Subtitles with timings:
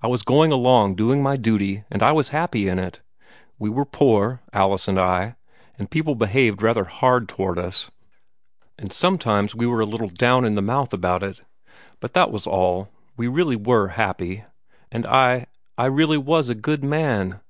[0.00, 3.02] I was going along doing my duty, and I was happy in it.
[3.58, 5.36] We were poor, Alice and I,
[5.78, 7.90] and people behaved rather hard toward us,
[8.78, 11.42] and sometimes we were a little down in the mouth about it;
[12.00, 12.88] but that was all.
[13.18, 14.42] We really were happy;
[14.90, 17.40] and I I really was a good man.